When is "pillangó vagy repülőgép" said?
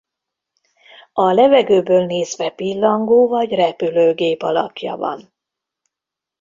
2.49-4.41